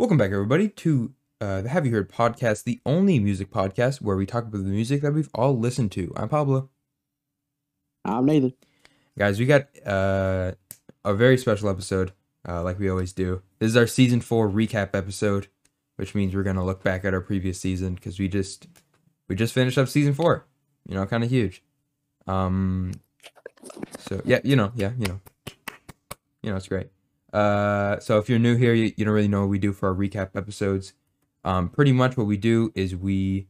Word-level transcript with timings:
Welcome 0.00 0.16
back, 0.16 0.32
everybody, 0.32 0.70
to 0.70 1.12
uh, 1.42 1.60
the 1.60 1.68
Have 1.68 1.84
You 1.84 1.92
Heard 1.92 2.10
podcast, 2.10 2.64
the 2.64 2.80
only 2.86 3.18
music 3.18 3.50
podcast 3.50 4.00
where 4.00 4.16
we 4.16 4.24
talk 4.24 4.44
about 4.44 4.64
the 4.64 4.70
music 4.70 5.02
that 5.02 5.12
we've 5.12 5.28
all 5.34 5.58
listened 5.58 5.92
to. 5.92 6.10
I'm 6.16 6.30
Pablo. 6.30 6.70
I'm 8.06 8.24
Nathan. 8.24 8.54
Guys, 9.18 9.38
we 9.38 9.44
got 9.44 9.66
uh, 9.84 10.52
a 11.04 11.12
very 11.12 11.36
special 11.36 11.68
episode, 11.68 12.12
uh, 12.48 12.62
like 12.62 12.78
we 12.78 12.88
always 12.88 13.12
do. 13.12 13.42
This 13.58 13.68
is 13.68 13.76
our 13.76 13.86
season 13.86 14.22
four 14.22 14.48
recap 14.48 14.94
episode, 14.94 15.48
which 15.96 16.14
means 16.14 16.34
we're 16.34 16.44
gonna 16.44 16.64
look 16.64 16.82
back 16.82 17.04
at 17.04 17.12
our 17.12 17.20
previous 17.20 17.60
season 17.60 17.94
because 17.94 18.18
we 18.18 18.26
just 18.26 18.68
we 19.28 19.36
just 19.36 19.52
finished 19.52 19.76
up 19.76 19.88
season 19.88 20.14
four. 20.14 20.46
You 20.88 20.94
know, 20.94 21.04
kind 21.04 21.24
of 21.24 21.28
huge. 21.28 21.62
Um, 22.26 22.92
so 23.98 24.22
yeah, 24.24 24.40
you 24.44 24.56
know, 24.56 24.72
yeah, 24.74 24.92
you 24.98 25.08
know, 25.08 25.20
you 26.42 26.48
know, 26.48 26.56
it's 26.56 26.68
great. 26.68 26.88
Uh, 27.32 27.98
so 28.00 28.18
if 28.18 28.28
you're 28.28 28.38
new 28.38 28.56
here, 28.56 28.74
you, 28.74 28.92
you 28.96 29.04
don't 29.04 29.14
really 29.14 29.28
know 29.28 29.40
what 29.40 29.50
we 29.50 29.58
do 29.58 29.72
for 29.72 29.88
our 29.88 29.94
recap 29.94 30.30
episodes. 30.34 30.94
Um, 31.44 31.68
pretty 31.68 31.92
much 31.92 32.16
what 32.16 32.26
we 32.26 32.36
do 32.36 32.72
is 32.74 32.94
we 32.94 33.46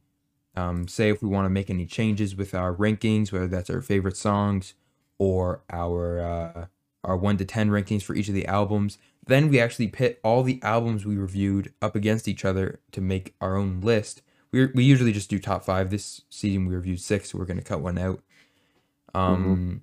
um, 0.56 0.86
say 0.86 1.08
if 1.08 1.22
we 1.22 1.28
want 1.28 1.46
to 1.46 1.50
make 1.50 1.70
any 1.70 1.86
changes 1.86 2.36
with 2.36 2.54
our 2.54 2.74
rankings, 2.74 3.32
whether 3.32 3.48
that's 3.48 3.70
our 3.70 3.80
favorite 3.80 4.16
songs 4.16 4.74
or 5.18 5.62
our 5.70 6.20
uh, 6.20 6.66
our 7.04 7.16
one 7.16 7.36
to 7.38 7.44
ten 7.44 7.70
rankings 7.70 8.02
for 8.02 8.14
each 8.14 8.28
of 8.28 8.34
the 8.34 8.46
albums. 8.46 8.98
Then 9.26 9.48
we 9.48 9.60
actually 9.60 9.88
pit 9.88 10.18
all 10.24 10.42
the 10.42 10.60
albums 10.62 11.04
we 11.04 11.16
reviewed 11.16 11.72
up 11.80 11.94
against 11.94 12.26
each 12.26 12.44
other 12.44 12.80
to 12.92 13.00
make 13.00 13.34
our 13.40 13.56
own 13.56 13.80
list. 13.80 14.22
We 14.52 14.66
we 14.66 14.84
usually 14.84 15.12
just 15.12 15.30
do 15.30 15.38
top 15.38 15.64
five. 15.64 15.90
This 15.90 16.22
season 16.30 16.66
we 16.66 16.74
reviewed 16.74 17.00
six, 17.00 17.30
so 17.30 17.38
we're 17.38 17.44
gonna 17.44 17.62
cut 17.62 17.80
one 17.80 17.98
out. 17.98 18.22
Um, 19.14 19.82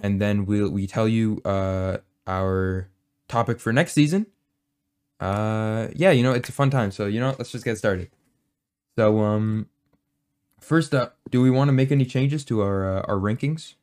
and 0.00 0.20
then 0.20 0.46
we'll 0.46 0.70
we 0.70 0.86
tell 0.86 1.08
you 1.08 1.40
uh 1.44 1.98
our 2.26 2.88
topic 3.28 3.60
for 3.60 3.72
next 3.72 3.92
season. 3.92 4.26
Uh, 5.20 5.88
yeah, 5.94 6.10
you 6.10 6.22
know 6.22 6.32
it's 6.32 6.48
a 6.48 6.52
fun 6.52 6.70
time. 6.70 6.90
So 6.90 7.06
you 7.06 7.20
know, 7.20 7.34
let's 7.38 7.50
just 7.52 7.64
get 7.64 7.78
started. 7.78 8.10
So 8.96 9.20
um, 9.20 9.68
first 10.60 10.94
up, 10.94 11.18
do 11.30 11.40
we 11.40 11.50
want 11.50 11.68
to 11.68 11.72
make 11.72 11.90
any 11.90 12.04
changes 12.04 12.44
to 12.46 12.60
our 12.60 12.98
uh, 12.98 13.02
our 13.02 13.16
rankings? 13.16 13.74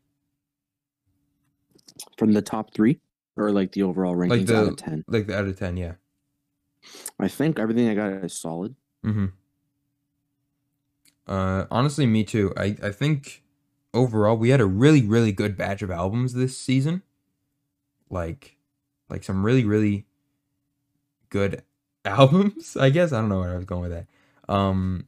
From 2.18 2.34
the 2.34 2.42
top 2.42 2.74
three, 2.74 3.00
or 3.38 3.52
like 3.52 3.72
the 3.72 3.84
overall 3.84 4.16
rankings 4.16 4.30
Like 4.30 4.46
the 4.46 4.58
out 4.58 4.68
of 4.68 4.78
ten. 4.78 5.04
like 5.08 5.28
the 5.28 5.38
out 5.38 5.46
of 5.46 5.58
ten, 5.58 5.78
yeah. 5.78 5.94
I 7.20 7.28
think 7.28 7.60
everything 7.60 7.88
I 7.88 7.94
got 7.94 8.12
is 8.26 8.34
solid. 8.34 8.76
Mm-hmm. 9.06 9.28
Uh, 11.28 11.66
honestly, 11.72 12.06
me 12.06 12.24
too. 12.24 12.54
I 12.58 12.76
I 12.84 12.92
think 12.92 13.44
overall 13.94 14.38
we 14.38 14.50
had 14.50 14.60
a 14.62 14.66
really 14.66 15.02
really 15.02 15.32
good 15.32 15.56
batch 15.56 15.82
of 15.82 15.90
albums 15.92 16.34
this 16.34 16.58
season. 16.58 17.04
Like, 18.10 18.58
like 19.14 19.24
some 19.24 19.46
really 19.46 19.64
really 19.64 20.06
good 21.30 21.64
albums. 22.04 22.76
I 22.76 22.90
guess 22.90 23.14
I 23.14 23.22
don't 23.22 23.30
know 23.30 23.40
where 23.40 23.52
I 23.52 23.56
was 23.56 23.66
going 23.66 23.82
with 23.84 23.92
that. 23.92 24.08
Um, 24.54 25.06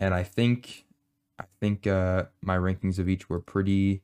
and 0.00 0.12
I 0.12 0.24
think 0.24 0.86
I 1.38 1.44
think 1.60 1.86
uh 1.86 2.24
my 2.42 2.56
rankings 2.56 2.98
of 2.98 3.08
each 3.08 3.28
were 3.28 3.40
pretty 3.40 4.02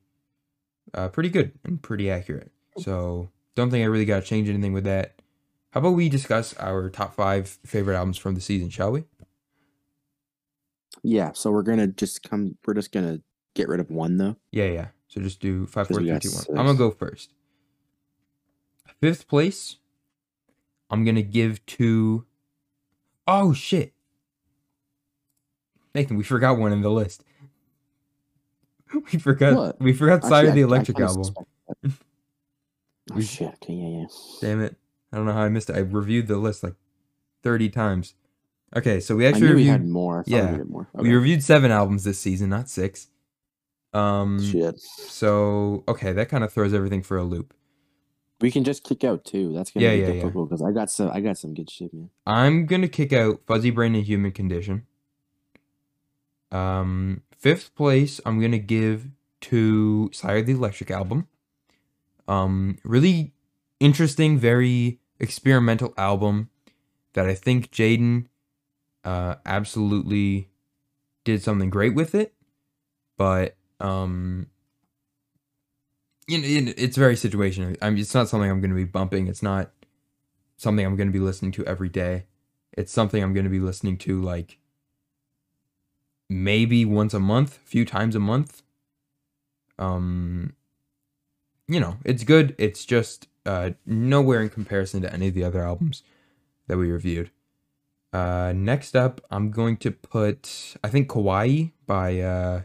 uh 0.94 1.08
pretty 1.08 1.30
good 1.30 1.52
and 1.64 1.82
pretty 1.82 2.10
accurate. 2.10 2.52
So 2.78 3.30
don't 3.56 3.70
think 3.70 3.82
I 3.82 3.86
really 3.86 4.04
got 4.04 4.22
to 4.22 4.26
change 4.26 4.48
anything 4.48 4.72
with 4.72 4.84
that. 4.84 5.20
How 5.72 5.80
about 5.80 5.90
we 5.90 6.08
discuss 6.08 6.54
our 6.56 6.88
top 6.88 7.14
five 7.14 7.48
favorite 7.64 7.96
albums 7.96 8.18
from 8.18 8.34
the 8.34 8.40
season, 8.40 8.70
shall 8.70 8.92
we? 8.92 9.04
Yeah, 11.02 11.32
so 11.32 11.50
we're 11.50 11.62
gonna 11.62 11.86
just 11.86 12.28
come. 12.28 12.56
We're 12.66 12.74
just 12.74 12.92
gonna 12.92 13.20
get 13.54 13.68
rid 13.68 13.80
of 13.80 13.90
one 13.90 14.18
though. 14.18 14.36
Yeah, 14.50 14.66
yeah. 14.66 14.88
So 15.08 15.20
just 15.20 15.40
do 15.40 15.66
five, 15.66 15.88
four, 15.88 15.98
three, 15.98 16.06
two, 16.06 16.12
one. 16.12 16.20
six. 16.20 16.48
I'm 16.50 16.66
gonna 16.66 16.74
go 16.74 16.90
first. 16.90 17.32
Fifth 19.00 19.28
place, 19.28 19.76
I'm 20.90 21.04
gonna 21.04 21.22
give 21.22 21.64
to. 21.66 22.26
Oh 23.26 23.52
shit, 23.52 23.94
Nathan, 25.94 26.16
we 26.16 26.24
forgot 26.24 26.58
one 26.58 26.72
in 26.72 26.82
the 26.82 26.90
list. 26.90 27.24
We 29.12 29.20
forgot. 29.20 29.54
What? 29.54 29.80
We 29.80 29.92
forgot 29.92 30.24
Actually, 30.24 30.30
SYRE 30.30 30.50
the 30.52 30.60
Electric 30.62 30.98
album. 30.98 31.34
oh 33.12 33.20
shit! 33.20 33.48
Okay, 33.62 33.72
yeah, 33.72 34.00
yeah. 34.00 34.06
Damn 34.40 34.60
it! 34.62 34.76
I 35.12 35.16
don't 35.16 35.26
know 35.26 35.32
how 35.32 35.42
I 35.42 35.48
missed 35.48 35.70
it. 35.70 35.76
I 35.76 35.80
reviewed 35.80 36.26
the 36.26 36.38
list 36.38 36.64
like 36.64 36.74
thirty 37.44 37.68
times. 37.68 38.14
Okay, 38.76 38.98
so 38.98 39.14
we 39.14 39.26
actually 39.26 39.48
knew 39.48 39.54
we 39.54 39.66
had 39.66 39.86
more. 39.86 40.24
Yeah, 40.26 40.50
we 40.50 40.58
had 40.58 40.68
more. 40.68 40.88
We 40.94 41.14
reviewed 41.14 41.44
seven 41.44 41.70
albums 41.70 42.02
this 42.02 42.18
season, 42.18 42.50
not 42.50 42.68
six. 42.68 43.06
Um. 43.92 44.42
Shit. 44.42 44.80
So 44.80 45.84
okay, 45.86 46.12
that 46.12 46.28
kind 46.28 46.42
of 46.42 46.52
throws 46.52 46.74
everything 46.74 47.02
for 47.02 47.16
a 47.16 47.22
loop. 47.22 47.54
We 48.40 48.50
can 48.50 48.64
just 48.64 48.84
kick 48.84 49.04
out 49.04 49.24
too. 49.24 49.52
That's 49.52 49.70
gonna 49.70 49.84
Yeah, 49.86 49.92
be 49.94 50.00
yeah, 50.00 50.06
yeah. 50.08 50.12
difficult 50.14 50.48
because 50.48 50.62
I 50.62 50.72
got 50.72 50.90
some. 50.90 51.10
I 51.10 51.20
got 51.20 51.36
some 51.38 51.54
good 51.54 51.70
shit, 51.70 51.92
man. 51.92 52.10
I'm 52.26 52.66
gonna 52.66 52.88
kick 52.88 53.12
out 53.12 53.40
Fuzzy 53.46 53.70
Brain 53.70 53.94
and 53.94 54.04
Human 54.04 54.32
Condition. 54.32 54.86
Um, 56.50 57.22
fifth 57.36 57.74
place, 57.74 58.20
I'm 58.24 58.40
gonna 58.40 58.58
give 58.58 59.08
to 59.42 60.10
SYRE 60.12 60.42
the 60.42 60.52
Electric 60.52 60.90
album. 60.90 61.28
Um, 62.28 62.78
really 62.84 63.32
interesting, 63.78 64.38
very 64.38 65.00
experimental 65.18 65.92
album 65.96 66.48
that 67.12 67.26
I 67.26 67.34
think 67.34 67.70
Jaden 67.70 68.26
uh 69.04 69.36
absolutely 69.46 70.48
did 71.24 71.42
something 71.42 71.70
great 71.70 71.94
with 71.94 72.14
it, 72.14 72.34
but 73.18 73.56
um. 73.80 74.46
You 76.30 76.38
know, 76.62 76.72
it's 76.76 76.96
very 76.96 77.16
situational. 77.16 77.76
I 77.82 77.90
mean, 77.90 77.98
it's 77.98 78.14
not 78.14 78.28
something 78.28 78.48
I'm 78.48 78.60
going 78.60 78.70
to 78.70 78.76
be 78.76 78.84
bumping. 78.84 79.26
It's 79.26 79.42
not 79.42 79.72
something 80.56 80.86
I'm 80.86 80.94
going 80.94 81.08
to 81.08 81.12
be 81.12 81.18
listening 81.18 81.50
to 81.52 81.66
every 81.66 81.88
day. 81.88 82.26
It's 82.72 82.92
something 82.92 83.20
I'm 83.20 83.34
going 83.34 83.44
to 83.44 83.50
be 83.50 83.58
listening 83.58 83.96
to 83.98 84.20
like 84.22 84.58
maybe 86.28 86.84
once 86.84 87.14
a 87.14 87.18
month, 87.18 87.56
a 87.56 87.66
few 87.66 87.84
times 87.84 88.14
a 88.14 88.20
month. 88.20 88.62
Um 89.78 90.54
you 91.66 91.80
know, 91.80 91.96
it's 92.04 92.22
good. 92.22 92.54
It's 92.58 92.84
just 92.84 93.26
uh 93.44 93.70
nowhere 93.84 94.40
in 94.40 94.50
comparison 94.50 95.02
to 95.02 95.12
any 95.12 95.28
of 95.28 95.34
the 95.34 95.42
other 95.42 95.64
albums 95.64 96.04
that 96.68 96.78
we 96.78 96.92
reviewed. 96.92 97.30
Uh 98.12 98.52
next 98.54 98.94
up, 98.94 99.20
I'm 99.32 99.50
going 99.50 99.78
to 99.78 99.90
put 99.90 100.76
I 100.84 100.88
think 100.90 101.08
Kauai 101.08 101.70
by 101.86 102.20
uh 102.20 102.62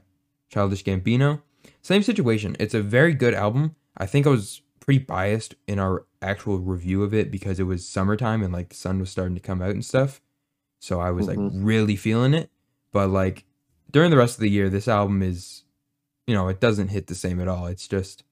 Childish 0.50 0.84
Gambino. 0.84 1.42
Same 1.85 2.01
situation. 2.01 2.56
It's 2.59 2.73
a 2.73 2.81
very 2.81 3.13
good 3.13 3.35
album. 3.35 3.75
I 3.96 4.07
think 4.07 4.25
I 4.25 4.31
was 4.31 4.63
pretty 4.79 4.97
biased 4.97 5.53
in 5.68 5.78
our 5.78 6.07
actual 6.19 6.57
review 6.57 7.03
of 7.03 7.13
it 7.13 7.29
because 7.29 7.59
it 7.59 7.66
was 7.66 7.88
summertime 7.88 8.41
and 8.41 8.51
like 8.51 8.69
the 8.69 8.75
sun 8.75 9.00
was 9.00 9.12
starting 9.12 9.35
to 9.35 9.40
come 9.40 9.62
out 9.62 9.69
and 9.69 9.85
stuff. 9.85 10.19
So 10.79 11.00
I 11.00 11.12
was 11.12 11.28
like 11.28 11.38
Mhm. 11.38 11.63
really 11.63 11.96
feeling 11.96 12.34
it. 12.34 12.50
But 12.91 13.12
like 13.12 13.46
during 13.91 14.09
the 14.09 14.18
rest 14.18 14.34
of 14.34 14.40
the 14.41 14.50
year, 14.50 14.68
this 14.68 14.88
album 14.88 15.22
is, 15.22 15.63
you 16.25 16.34
know, 16.34 16.47
it 16.47 16.59
doesn't 16.59 16.88
hit 16.88 17.06
the 17.06 17.13
same 17.13 17.40
at 17.40 17.47
all. 17.47 17.68
It's 17.68 17.88
just 17.88 18.23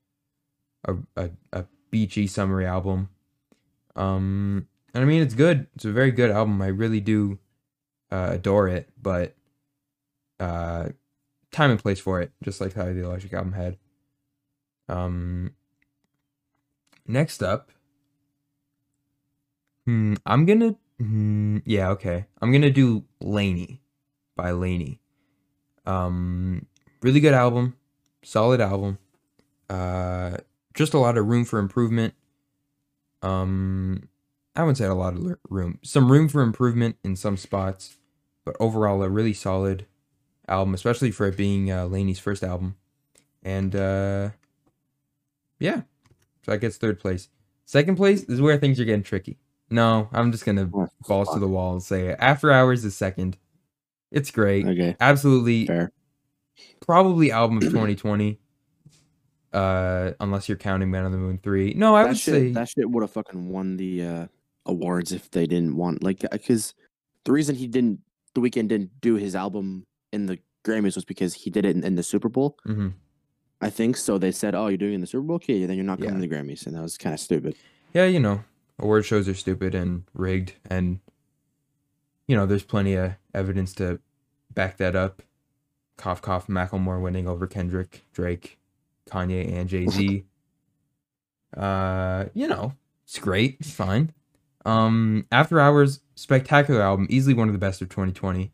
a 0.86 0.96
a, 1.16 1.30
a 1.52 1.66
beachy 1.92 2.26
summery 2.26 2.66
album. 2.66 3.10
Um, 3.96 4.68
and 4.96 5.04
I 5.04 5.06
mean, 5.06 5.22
it's 5.22 5.36
good. 5.36 5.68
It's 5.76 5.86
a 5.86 5.92
very 5.92 6.10
good 6.10 6.32
album. 6.32 6.60
I 6.60 6.70
really 6.70 7.02
do 7.02 7.38
uh, 8.10 8.30
adore 8.32 8.68
it. 8.68 8.90
But 9.00 9.36
uh, 10.40 10.90
time 11.54 11.72
and 11.72 11.80
place 11.80 12.00
for 12.00 12.22
it, 12.22 12.32
just 12.44 12.60
like 12.60 12.74
how 12.74 12.86
the 12.86 13.04
Electric 13.04 13.34
album 13.34 13.54
had. 13.54 13.78
Um, 14.90 15.52
next 17.08 17.42
up, 17.42 17.72
hmm, 19.86 20.16
I'm 20.26 20.46
gonna, 20.46 20.76
hmm, 21.00 21.60
yeah, 21.66 21.90
okay, 21.90 22.26
I'm 22.42 22.52
gonna 22.52 22.70
do 22.70 23.06
LANY 23.22 23.82
by 24.36 24.52
LANY. 24.52 25.00
Um, 25.86 26.66
really 27.02 27.20
good 27.20 27.34
album, 27.34 27.76
solid 28.24 28.60
album. 28.60 28.98
Uh, 29.70 30.38
just 30.74 30.94
a 30.94 31.00
lot 31.00 31.18
of 31.18 31.28
room 31.28 31.46
for 31.46 31.60
improvement. 31.60 32.14
Um, 33.22 34.10
I 34.56 34.62
wouldn't 34.62 34.78
say 34.78 34.86
a 34.86 34.94
lot 34.94 35.14
of 35.14 35.38
room, 35.50 35.80
some 35.82 36.12
room 36.12 36.28
for 36.28 36.42
improvement 36.42 36.98
in 37.04 37.16
some 37.16 37.38
spots, 37.38 37.98
but 38.46 38.56
overall 38.60 39.02
a 39.02 39.10
really 39.10 39.34
solid 39.34 39.86
album, 40.48 40.74
especially 40.74 41.12
for 41.12 41.28
it 41.28 41.38
being 41.38 41.72
uh, 41.72 41.86
LANY's 41.88 42.20
first 42.20 42.44
album. 42.44 42.76
And 43.44 43.76
uh, 43.76 44.30
yeah, 45.60 45.82
so 46.44 46.52
that 46.52 46.60
gets 46.60 46.78
third 46.78 47.00
place. 47.00 47.30
Second 47.66 47.96
place 47.96 48.24
is 48.24 48.42
where 48.42 48.58
things 48.58 48.80
are 48.80 48.86
getting 48.86 49.04
tricky. 49.04 49.38
No, 49.70 50.10
I'm 50.12 50.32
just 50.32 50.46
gonna 50.46 50.70
balls 51.08 51.34
to 51.34 51.40
the 51.40 51.48
wall 51.48 51.74
and 51.74 51.82
say 51.82 52.14
After 52.14 52.52
Hours 52.52 52.86
is 52.86 52.96
second. 52.96 53.38
It's 54.12 54.30
great, 54.30 54.68
Okay, 54.68 54.96
absolutely, 55.00 55.66
fair. 55.66 55.92
probably 56.82 57.32
album 57.32 57.58
of 57.58 57.64
2020. 57.64 58.40
Uh, 59.52 60.14
unless 60.20 60.50
you're 60.50 60.58
counting 60.58 60.90
Man 60.90 61.06
on 61.06 61.12
the 61.12 61.18
Moon 61.18 61.40
three. 61.42 61.74
No, 61.76 61.96
I 61.96 62.04
that 62.04 62.10
would 62.10 62.18
shit, 62.18 62.34
say 62.34 62.52
that 62.52 62.70
shit 62.70 62.90
would 62.90 63.02
have 63.02 63.12
fucking 63.12 63.50
won 63.50 63.78
the 63.78 64.04
uh, 64.04 64.28
awards 64.66 65.12
if 65.12 65.30
they 65.32 65.46
didn't 65.46 65.76
want 65.76 66.04
like 66.04 66.24
because 66.32 66.74
the 67.26 67.32
reason 67.32 67.56
he 67.56 67.68
didn't 67.68 68.00
the 68.34 68.42
Weeknd 68.42 68.68
didn't 68.68 68.90
do 69.02 69.16
his 69.16 69.36
album 69.36 69.86
in 70.14 70.28
the 70.28 70.40
Grammys 70.64 70.96
was 70.96 71.04
because 71.06 71.34
he 71.34 71.50
did 71.50 71.66
it 71.66 71.76
in, 71.76 71.84
in 71.84 71.96
the 71.96 72.04
Super 72.04 72.30
Bowl. 72.30 72.58
Mhm. 72.66 72.94
I 73.60 73.70
think 73.70 73.98
so. 73.98 74.18
They 74.18 74.32
said, 74.32 74.56
"Oh, 74.56 74.68
you're 74.68 74.78
doing 74.78 74.94
it 74.94 74.96
in 74.96 75.02
the 75.02 75.08
Super 75.08 75.24
Bowl, 75.24 75.36
okay? 75.38 75.66
Then 75.66 75.76
you're 75.76 75.86
not 75.86 75.98
coming 76.00 76.16
Yeah. 76.16 76.22
to 76.22 76.28
the 76.28 76.34
Grammys," 76.36 76.66
and 76.66 76.76
that 76.76 76.82
was 76.82 76.98
kind 76.98 77.14
of 77.14 77.20
stupid. 77.20 77.56
yeah, 77.94 78.06
you 78.06 78.20
know, 78.20 78.44
award 78.80 79.06
shows 79.06 79.28
are 79.28 79.34
stupid 79.36 79.76
and 79.76 80.04
rigged, 80.14 80.54
and 80.70 81.00
you 82.28 82.36
know, 82.38 82.46
there's 82.46 82.64
plenty 82.64 82.94
of 82.96 83.14
evidence 83.34 83.74
to 83.76 84.00
back 84.54 84.78
that 84.78 84.96
up. 84.96 85.22
Cough, 85.98 86.22
cough, 86.22 86.48
Macklemore 86.48 87.02
winning 87.02 87.28
over 87.28 87.46
Kendrick, 87.48 88.06
Drake, 88.14 88.58
Kanye, 89.06 89.52
and 89.54 89.68
Jay 89.70 89.88
Z. 89.88 90.24
uh, 91.58 92.26
you 92.34 92.48
know, 92.48 92.74
it's 93.04 93.20
great. 93.20 93.58
It's 93.60 93.72
fine. 93.72 94.12
Um, 94.66 95.26
After 95.32 95.60
Hours, 95.60 96.00
spectacular 96.16 96.82
album, 96.82 97.08
easily 97.10 97.34
one 97.34 97.48
of 97.50 97.54
the 97.54 97.60
best 97.60 97.82
of 97.82 97.90
2020. 97.90 98.52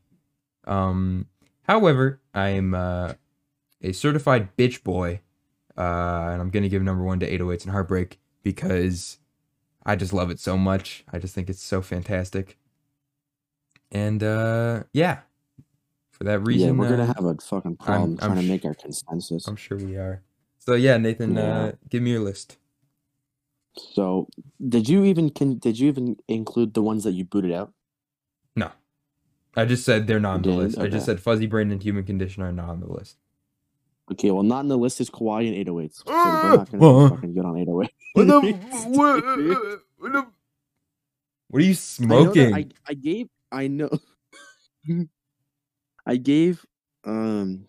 Um, 0.65 1.27
however, 1.69 2.19
I'm 2.33 2.73
uh, 2.73 3.13
a 3.81 3.91
certified 3.93 4.57
bitch 4.57 4.83
boy, 4.83 5.21
uh, 5.77 6.29
and 6.31 6.41
I'm 6.41 6.49
gonna 6.49 6.67
give 6.67 6.81
number 6.81 7.03
one 7.03 7.19
to 7.19 7.29
808s 7.29 7.63
and 7.63 7.71
Heartbreak 7.71 8.19
because 8.41 9.19
I 9.85 9.95
just 9.95 10.11
love 10.11 10.31
it 10.31 10.39
so 10.39 10.57
much. 10.57 11.05
I 11.13 11.19
just 11.19 11.35
think 11.35 11.47
it's 11.49 11.61
so 11.63 11.81
fantastic. 11.83 12.57
And 13.91 14.23
uh, 14.23 14.83
yeah, 14.93 15.19
for 16.11 16.23
that 16.23 16.39
reason, 16.39 16.69
yeah, 16.69 16.73
we're 16.73 16.89
gonna 16.89 17.03
uh, 17.03 17.13
have 17.15 17.25
a 17.25 17.35
fucking 17.35 17.77
problem 17.77 18.13
I'm 18.13 18.17
trying 18.17 18.37
to 18.37 18.43
sh- 18.43 18.49
make 18.49 18.65
our 18.65 18.73
consensus. 18.73 19.47
I'm 19.47 19.55
sure 19.55 19.77
we 19.77 19.95
are. 19.95 20.23
So 20.57 20.73
yeah, 20.73 20.97
Nathan, 20.97 21.35
Yeah. 21.35 21.41
uh, 21.43 21.71
give 21.89 22.01
me 22.01 22.11
your 22.11 22.21
list. 22.21 22.57
So, 23.77 24.27
did 24.67 24.89
you 24.89 25.05
even 25.05 25.29
can 25.29 25.59
did 25.59 25.77
you 25.79 25.87
even 25.87 26.17
include 26.27 26.73
the 26.73 26.81
ones 26.81 27.03
that 27.03 27.11
you 27.13 27.23
booted 27.25 27.51
out? 27.53 27.71
No, 28.55 28.71
I 29.55 29.65
just 29.65 29.83
said 29.83 30.07
they're 30.07 30.19
not 30.19 30.35
on 30.35 30.41
the 30.43 30.49
did? 30.49 30.57
list. 30.57 30.77
I 30.77 30.87
just 30.87 31.05
said 31.05 31.19
Fuzzy 31.19 31.47
Brain 31.47 31.71
and 31.71 31.81
Human 31.81 32.03
Condition 32.03 32.43
are 32.43 32.51
not 32.51 32.69
on 32.69 32.79
the 32.79 32.87
list. 32.91 33.17
Okay, 34.11 34.31
well, 34.31 34.43
not 34.43 34.59
on 34.59 34.67
the 34.67 34.77
list 34.77 35.01
is 35.01 35.09
Kauai 35.09 35.41
and 35.43 35.55
808s. 35.67 35.97
So 35.97 36.03
Ah, 36.07 36.39
we're 36.43 36.57
not 36.57 36.71
gonna 36.71 36.81
well. 36.83 37.09
be 37.09 37.15
fucking 37.15 37.33
good 37.33 37.45
on 37.45 37.57
808. 37.57 37.91
What 38.13 38.27
the? 38.27 38.39
what, 38.89 39.23
what, 39.97 40.13
the- 40.13 40.25
what 41.49 41.61
are 41.61 41.65
you 41.65 41.71
I 41.71 41.73
smoking? 41.73 42.53
I, 42.55 42.65
I 42.87 42.93
gave 42.93 43.27
I 43.51 43.67
know 43.67 43.89
I 46.05 46.15
gave 46.17 46.65
um 47.05 47.65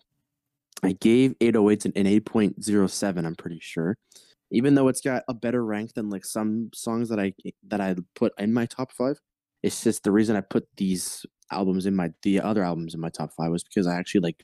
I 0.83 0.93
gave 0.93 1.37
808s 1.39 1.85
an, 1.85 1.93
an 1.95 2.05
8.07, 2.05 3.25
I'm 3.25 3.35
pretty 3.35 3.59
sure. 3.59 3.97
Even 4.51 4.73
though 4.75 4.87
it's 4.87 5.01
got 5.01 5.23
a 5.27 5.33
better 5.33 5.63
rank 5.63 5.93
than 5.93 6.09
like 6.09 6.25
some 6.25 6.69
songs 6.73 7.09
that 7.09 7.19
I 7.19 7.33
that 7.67 7.81
I 7.81 7.95
put 8.15 8.33
in 8.39 8.51
my 8.53 8.65
top 8.65 8.91
five. 8.91 9.19
It's 9.63 9.83
just 9.83 10.03
the 10.03 10.11
reason 10.11 10.35
I 10.35 10.41
put 10.41 10.67
these 10.77 11.25
albums 11.51 11.85
in 11.85 11.95
my 11.95 12.11
the 12.23 12.39
other 12.39 12.63
albums 12.63 12.93
in 12.93 12.99
my 12.99 13.09
top 13.09 13.31
five 13.33 13.51
was 13.51 13.63
because 13.63 13.87
I 13.87 13.95
actually 13.95 14.21
like 14.21 14.43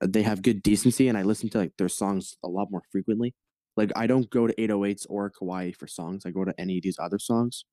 they 0.00 0.22
have 0.22 0.42
good 0.42 0.62
decency 0.62 1.08
and 1.08 1.16
I 1.16 1.22
listen 1.22 1.48
to 1.50 1.58
like 1.58 1.72
their 1.78 1.88
songs 1.88 2.36
a 2.44 2.48
lot 2.48 2.68
more 2.70 2.82
frequently. 2.90 3.34
Like 3.76 3.92
I 3.96 4.06
don't 4.06 4.28
go 4.30 4.46
to 4.46 4.54
808s 4.54 5.06
or 5.08 5.30
Kauai 5.30 5.72
for 5.72 5.86
songs. 5.86 6.26
I 6.26 6.30
go 6.30 6.44
to 6.44 6.54
any 6.58 6.78
of 6.78 6.82
these 6.82 6.98
other 6.98 7.18
songs 7.18 7.64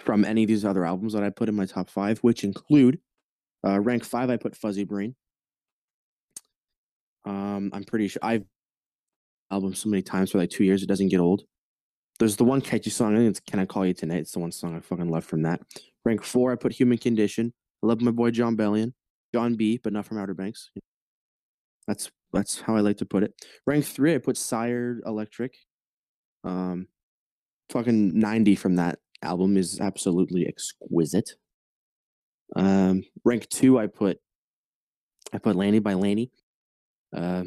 from 0.00 0.24
any 0.24 0.42
of 0.44 0.48
these 0.48 0.64
other 0.64 0.84
albums 0.84 1.12
that 1.14 1.22
I 1.22 1.30
put 1.30 1.48
in 1.48 1.54
my 1.54 1.66
top 1.66 1.90
five, 1.90 2.18
which 2.18 2.44
include 2.44 2.98
uh, 3.66 3.80
rank 3.80 4.04
five. 4.04 4.30
I 4.30 4.36
put 4.36 4.56
Fuzzy 4.56 4.84
Brain. 4.84 5.14
Um, 7.24 7.70
I'm 7.72 7.84
pretty 7.84 8.08
sure 8.08 8.20
I've 8.22 8.44
album 9.50 9.74
so 9.74 9.88
many 9.88 10.02
times 10.02 10.30
for 10.30 10.38
like 10.38 10.50
two 10.50 10.64
years 10.64 10.82
it 10.82 10.88
doesn't 10.88 11.08
get 11.08 11.20
old. 11.20 11.42
There's 12.18 12.36
the 12.36 12.44
one 12.44 12.60
catchy 12.60 12.90
song. 12.90 13.14
I 13.14 13.18
think 13.18 13.30
it's 13.30 13.40
"Can 13.40 13.60
I 13.60 13.66
Call 13.66 13.86
You 13.86 13.94
Tonight." 13.94 14.18
It's 14.18 14.32
the 14.32 14.38
one 14.38 14.52
song 14.52 14.76
I 14.76 14.80
fucking 14.80 15.08
love 15.08 15.24
from 15.24 15.42
that. 15.42 15.60
Rank 16.04 16.22
four, 16.22 16.52
I 16.52 16.56
put 16.56 16.72
"Human 16.72 16.98
Condition." 16.98 17.52
I 17.82 17.86
love 17.86 18.00
my 18.00 18.10
boy 18.10 18.30
Jon 18.30 18.56
Bellion, 18.56 18.92
John 19.34 19.54
B, 19.54 19.78
but 19.82 19.92
not 19.92 20.06
from 20.06 20.18
Outer 20.18 20.34
Banks. 20.34 20.70
That's 21.88 22.10
that's 22.32 22.60
how 22.60 22.76
I 22.76 22.80
like 22.80 22.98
to 22.98 23.06
put 23.06 23.22
it. 23.22 23.34
Rank 23.66 23.84
three, 23.84 24.14
I 24.14 24.18
put 24.18 24.36
"SYRE 24.36 25.00
Electric." 25.04 25.54
Um, 26.44 26.88
fucking 27.70 28.18
ninety 28.18 28.54
from 28.54 28.76
that 28.76 28.98
album 29.22 29.56
is 29.56 29.80
absolutely 29.80 30.46
exquisite. 30.46 31.30
Um, 32.54 33.02
rank 33.24 33.48
two, 33.48 33.78
I 33.78 33.86
put 33.86 34.18
I 35.32 35.38
put 35.38 35.56
LANY 35.56 35.78
by 35.78 35.94
LANY. 35.94 36.30
Uh, 37.14 37.44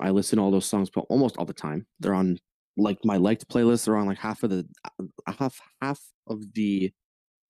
I 0.00 0.10
listen 0.10 0.36
to 0.36 0.42
all 0.42 0.50
those 0.50 0.66
songs 0.66 0.90
almost 1.08 1.36
all 1.36 1.44
the 1.44 1.52
time. 1.52 1.86
They're 1.98 2.14
on 2.14 2.38
like 2.80 2.98
my 3.04 3.16
liked 3.16 3.48
playlist. 3.48 3.84
They're 3.84 3.96
on 3.96 4.06
like 4.06 4.18
half 4.18 4.42
of 4.42 4.50
the 4.50 4.66
uh, 4.84 5.32
half 5.38 5.60
half 5.80 6.00
of 6.26 6.52
the 6.54 6.92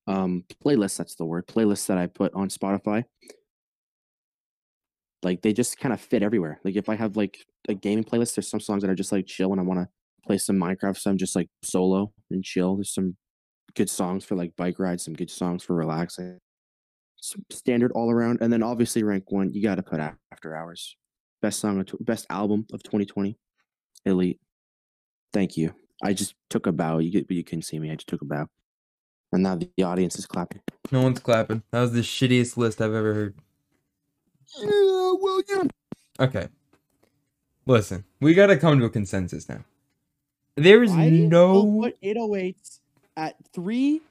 um 0.06 0.44
playlist. 0.65 0.97
That's 0.97 1.15
the 1.15 1.25
word 1.25 1.47
playlist 1.47 1.87
that 1.87 1.99
I 1.99 2.06
put 2.06 2.35
on 2.35 2.49
Spotify. 2.49 3.05
Like 5.23 5.43
they 5.43 5.53
just 5.53 5.79
kind 5.79 5.93
of 5.93 6.00
fit 6.00 6.23
everywhere. 6.23 6.61
Like 6.65 6.77
if 6.77 6.88
I 6.88 6.97
have 6.97 7.17
like 7.17 7.38
a 7.69 7.75
gaming 7.75 8.05
playlist, 8.05 8.35
there's 8.35 8.49
some 8.49 8.61
songs 8.61 8.82
that 8.82 8.91
are 8.91 8.94
just 8.94 9.12
like 9.12 9.27
chill 9.27 9.53
and 9.53 9.61
I 9.61 9.65
want 9.65 9.81
to 9.81 9.88
play 10.27 10.38
some 10.38 10.56
Minecraft. 10.56 10.99
Some 10.99 11.19
just 11.19 11.37
like 11.37 11.49
solo 11.62 12.12
and 12.31 12.43
chill. 12.43 12.77
There's 12.77 12.94
some 12.94 13.17
good 13.75 13.91
songs 13.91 14.25
for 14.25 14.37
like 14.37 14.56
bike 14.56 14.79
rides. 14.79 15.05
Some 15.05 15.15
good 15.15 15.31
songs 15.31 15.62
for 15.62 15.75
relaxing. 15.75 16.38
Some 17.17 17.44
standard 17.50 17.93
all 17.93 18.11
around, 18.11 18.38
and 18.41 18.50
then 18.50 18.62
obviously 18.62 19.03
rank 19.03 19.31
one. 19.31 19.53
You 19.53 19.62
got 19.62 19.75
to 19.75 19.82
put 19.82 20.00
After 20.00 20.56
Hours, 20.56 20.97
best 21.43 21.61
song, 21.61 21.79
of 21.79 21.87
best 22.00 22.27
album 22.31 22.67
of 22.73 22.82
2020, 22.82 23.37
Elite. 24.06 24.41
Thank 25.32 25.56
you. 25.56 25.75
I 26.03 26.12
just 26.12 26.35
took 26.49 26.67
a 26.67 26.73
bow. 26.73 26.99
You 26.99 27.11
get, 27.11 27.31
you 27.31 27.44
couldn't 27.44 27.62
see 27.62 27.79
me. 27.79 27.91
I 27.91 27.94
just 27.94 28.09
took 28.09 28.23
a 28.23 28.25
bow, 28.25 28.49
and 29.32 29.43
now 29.43 29.56
the 29.56 29.85
audience 29.85 30.19
is 30.19 30.27
clapping. 30.27 30.62
No 30.91 31.03
one's 31.03 31.21
clapping. 31.21 31.62
That 31.71 31.81
was 31.81 31.93
the 31.93 32.00
shittiest 32.00 32.56
list 32.56 32.81
I've 32.81 32.94
ever 32.94 33.15
heard. 33.15 33.35
Yeah, 34.61 35.12
well, 35.21 35.43
yeah. 35.49 35.65
Okay. 36.19 36.49
Listen, 37.67 38.05
we 38.21 38.35
gotta 38.35 38.56
come 38.56 38.79
to 38.81 38.87
a 38.87 38.91
consensus 38.91 39.49
now. 39.49 39.65
There 40.56 40.82
is 40.82 40.93
I'll 40.93 41.11
no 41.11 41.81
put 41.82 42.00
808s 42.03 42.81
at 43.17 43.37
three 43.53 44.03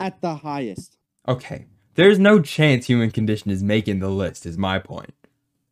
at 0.00 0.20
the 0.20 0.34
highest. 0.36 0.96
okay. 1.28 1.66
There's 1.96 2.18
no 2.18 2.40
chance 2.42 2.86
human 2.86 3.12
condition 3.12 3.52
is 3.52 3.62
making 3.62 4.00
the 4.00 4.08
list, 4.08 4.46
is 4.46 4.58
my 4.58 4.80
point. 4.80 5.14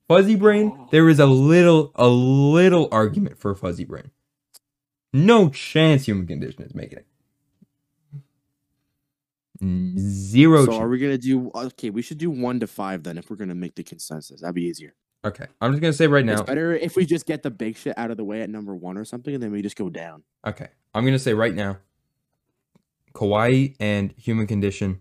Fuzzy 0.08 0.36
brain, 0.36 0.72
oh. 0.78 0.88
there 0.92 1.08
is 1.08 1.18
a 1.18 1.26
little 1.26 1.92
a 1.96 2.08
little 2.08 2.88
argument 2.92 3.38
for 3.38 3.54
fuzzy 3.56 3.84
brain. 3.84 4.10
No 5.12 5.48
chance 5.50 6.06
human 6.06 6.26
condition 6.26 6.62
is 6.62 6.74
making 6.74 6.98
it. 6.98 7.06
Zero 9.98 10.64
So 10.64 10.74
are 10.74 10.88
we 10.88 10.98
gonna 10.98 11.18
do? 11.18 11.50
Okay, 11.54 11.90
we 11.90 12.02
should 12.02 12.18
do 12.18 12.30
one 12.30 12.58
to 12.60 12.66
five 12.66 13.04
then 13.04 13.16
if 13.16 13.30
we're 13.30 13.36
gonna 13.36 13.54
make 13.54 13.76
the 13.76 13.84
consensus. 13.84 14.40
That'd 14.40 14.56
be 14.56 14.62
easier. 14.62 14.94
Okay, 15.24 15.46
I'm 15.60 15.70
just 15.72 15.80
gonna 15.80 15.92
say 15.92 16.08
right 16.08 16.24
now. 16.24 16.32
It's 16.32 16.42
better 16.42 16.74
if 16.74 16.96
we 16.96 17.06
just 17.06 17.26
get 17.26 17.44
the 17.44 17.50
big 17.50 17.76
shit 17.76 17.96
out 17.96 18.10
of 18.10 18.16
the 18.16 18.24
way 18.24 18.42
at 18.42 18.50
number 18.50 18.74
one 18.74 18.98
or 18.98 19.04
something, 19.04 19.32
and 19.32 19.42
then 19.42 19.52
we 19.52 19.62
just 19.62 19.76
go 19.76 19.88
down. 19.88 20.24
Okay, 20.44 20.68
I'm 20.94 21.04
gonna 21.04 21.18
say 21.18 21.32
right 21.32 21.54
now. 21.54 21.78
Kauai 23.14 23.68
and 23.78 24.12
human 24.16 24.46
condition. 24.48 25.00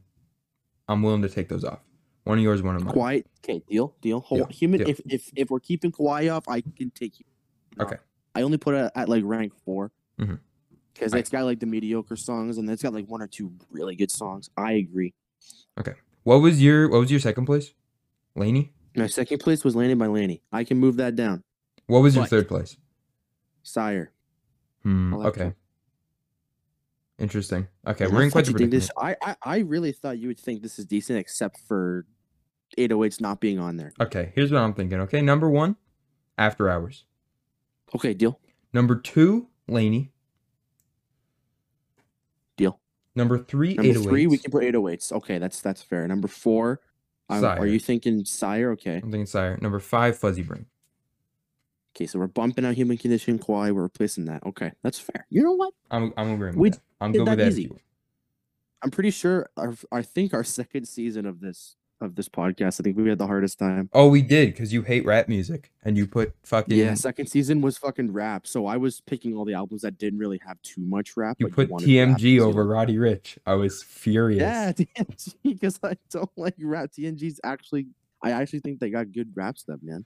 I'm 0.88 1.02
willing 1.02 1.24
to 1.24 1.30
take 1.30 1.50
those 1.50 1.64
off. 1.64 1.80
One 2.26 2.38
of 2.38 2.44
yours, 2.44 2.62
one 2.62 2.76
of 2.76 2.84
mine. 2.84 2.94
Quiet. 2.94 3.28
Okay, 3.44 3.64
deal, 3.68 3.96
deal. 4.02 4.20
Hold, 4.20 4.42
Deal, 4.42 4.48
human. 4.50 4.80
deal. 4.80 4.90
If 4.90 5.02
if 5.06 5.32
if 5.36 5.50
we're 5.50 5.60
keeping 5.60 5.92
Kauai 5.92 6.28
off, 6.28 6.48
I 6.48 6.62
can 6.62 6.92
take 6.92 7.20
you. 7.20 7.26
Okay. 7.80 7.98
I 8.36 8.44
only 8.44 8.58
put 8.58 8.76
it 8.76 8.92
at 8.96 9.10
like 9.10 9.24
rank 9.26 9.54
4 9.66 9.92
Mhm. 10.22 10.40
because 10.94 11.14
I- 11.14 11.18
it's 11.20 11.30
got 11.30 11.44
like 11.46 11.60
the 11.60 11.66
mediocre 11.66 12.16
songs, 12.16 12.58
and 12.58 12.70
it's 12.70 12.84
got 12.84 12.94
like 12.94 13.08
one 13.08 13.22
or 13.22 13.28
two 13.28 13.54
really 13.72 13.96
good 13.96 14.12
songs. 14.12 14.50
I 14.56 14.74
agree. 14.74 15.14
Okay. 15.80 15.96
What 16.24 16.38
was 16.38 16.62
your 16.62 16.90
What 16.90 17.00
was 17.00 17.10
your 17.12 17.20
second 17.20 17.46
place? 17.46 17.74
LANY. 18.36 18.72
My 18.96 19.08
second 19.08 19.40
place 19.40 19.64
was 19.64 19.76
Landed 19.76 19.98
by 19.98 20.08
LANY. 20.08 20.42
I 20.52 20.64
can 20.64 20.78
move 20.78 20.98
that 20.98 21.16
down. 21.16 21.44
What 21.88 22.02
was 22.02 22.16
your 22.16 22.24
But- 22.26 22.30
third 22.30 22.48
place? 22.48 22.78
SYRE. 23.64 24.12
Hmm. 24.84 25.14
Okay. 25.16 25.54
Interesting. 27.20 27.68
Okay, 27.86 28.06
And 28.06 28.14
we're 28.14 28.24
in 28.24 28.32
quite 28.32 28.46
thought 28.48 28.56
the 28.58 28.64
you'd 28.64 28.72
think 28.72 28.84
predicament. 28.92 29.18
this. 29.22 29.26
I, 29.26 29.36
I 29.44 29.58
I 29.58 29.60
really 29.60 29.92
thought 29.92 30.18
you 30.18 30.28
would 30.28 30.40
think 30.40 30.62
this 30.64 30.80
is 30.80 30.86
decent, 30.86 31.20
except 31.20 31.60
for 31.60 32.06
808s 32.78 33.22
not 33.22 33.40
being 33.40 33.60
on 33.60 33.78
there. 33.78 33.94
Okay, 34.00 34.32
here's 34.34 34.52
what 34.52 34.62
I'm 34.62 34.74
thinking. 34.74 35.00
Okay, 35.02 35.22
number 35.22 35.48
one, 35.50 35.76
After 36.38 36.68
Hours. 36.70 37.06
Okay, 37.96 38.14
deal, 38.14 38.40
Number 38.74 38.96
two, 38.96 39.50
LANY. 39.68 40.12
deal. 42.58 42.80
Number 43.16 43.38
three, 43.40 43.74
Number 43.76 43.94
808s. 43.94 44.04
three, 44.04 44.28
we 44.28 44.38
can 44.38 44.52
put 44.52 44.64
808s. 44.64 45.12
Okay, 45.12 45.38
that's 45.38 45.62
that's 45.62 45.82
fair. 45.82 46.08
Number 46.08 46.28
four, 46.28 46.80
um, 47.30 47.42
SYRE. 47.42 47.60
are 47.60 47.66
you 47.68 47.80
thinking 47.80 48.24
SYRE? 48.26 48.72
Okay, 48.74 48.96
I'm 48.98 49.12
thinking 49.12 49.26
SYRE. 49.26 49.58
Number 49.62 49.80
five, 49.80 50.18
Fuzzy 50.18 50.44
Brain. 50.44 50.66
okay. 51.96 52.08
So 52.08 52.20
we're 52.20 52.28
bumping 52.28 52.66
out 52.66 52.76
Human 52.76 52.98
Condition, 52.98 53.38
Kauai. 53.40 53.72
We're 53.72 53.84
replacing 53.84 54.26
that. 54.26 54.46
Okay, 54.46 54.72
that's 54.84 55.00
fair. 55.00 55.26
You 55.30 55.44
know 55.44 55.54
what? 55.54 55.74
I'm 55.90 56.14
I'm 56.18 56.32
agreeing 56.34 56.56
We 56.56 56.70
with 56.70 56.74
that. 56.76 56.82
I'm 57.02 57.12
good 57.12 57.20
with 57.20 57.28
that 57.28 57.38
that. 57.38 57.48
easy. 57.52 57.72
I'm 58.84 58.92
pretty 58.92 59.12
sure. 59.12 59.50
Our, 59.58 59.76
I 59.92 60.02
think 60.02 60.34
our 60.34 60.44
second 60.60 60.88
season 60.88 61.26
of 61.26 61.40
this 61.40 61.76
of 62.02 62.16
this 62.16 62.30
podcast, 62.30 62.80
I 62.80 62.84
think 62.84 62.98
we 62.98 63.10
had 63.10 63.18
the 63.18 63.28
hardest 63.28 63.60
time. 63.60 63.90
Oh, 63.94 64.08
we 64.08 64.22
did 64.22 64.54
because 64.54 64.74
you 64.74 64.82
hate 64.82 65.06
rap 65.06 65.28
music 65.28 65.72
and 65.84 65.98
you 65.98 66.08
put 66.08 66.34
fucking 66.44 66.78
Yeah, 66.78 66.94
second 66.96 67.28
season 67.28 67.62
was 67.62 67.78
fucking 67.78 68.12
rap. 68.12 68.48
So 68.48 68.66
I 68.66 68.78
was 68.78 69.02
picking 69.02 69.36
all 69.36 69.46
the 69.46 69.54
albums 69.54 69.82
that 69.84 69.98
didn't 69.98 70.20
really 70.20 70.40
have 70.46 70.62
too 70.62 70.82
much 70.82 71.16
rap. 71.18 71.38
you 71.40 71.48
put 71.48 71.70
rap 71.70 71.82
TMG 71.82 72.22
you 72.22 72.44
over 72.44 72.66
Roddy 72.66 72.96
Ricch. 72.96 73.38
I 73.46 73.54
was 73.54 73.84
furious. 73.84 74.42
Yeah, 74.42 74.72
TNG 75.00 75.36
because 75.44 75.80
I 75.84 75.96
don't 76.10 76.30
like 76.36 76.56
rap. 76.60 76.92
TMG's 76.92 77.40
actually, 77.44 77.88
I 78.24 78.32
actually 78.32 78.60
think 78.60 78.80
they 78.80 78.90
got 78.90 79.12
good 79.12 79.32
rap 79.36 79.58
stuff, 79.58 79.80
man. 79.82 80.06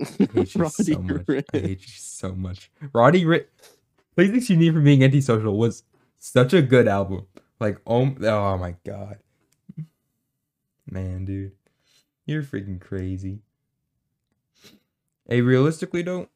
I 0.00 0.04
hate 0.04 0.34
you 0.54 0.60
Roddy 0.62 0.84
so 0.84 0.98
much. 1.00 1.26
Ricch. 1.26 1.44
I 1.54 1.58
hate 1.58 1.80
you 1.80 1.92
so 1.94 2.34
much. 2.34 2.70
Roddy 2.92 3.24
Ricch. 3.24 3.46
Please 4.14 4.30
Excuse 4.30 4.58
Me 4.58 4.70
for 4.70 4.80
Being 4.80 5.02
Antisocial 5.02 5.56
was 5.56 5.84
such 6.18 6.52
a 6.52 6.60
good 6.62 6.86
album. 6.86 7.26
Like, 7.60 7.78
oh, 7.86 8.14
oh 8.20 8.58
my 8.58 8.74
god. 8.84 9.18
Man, 10.92 11.24
dude. 11.24 11.52
You're 12.26 12.42
freaking 12.42 12.78
crazy. 12.78 13.40
Hey, 15.26 15.40
realistically 15.40 16.02
though, 16.02 16.28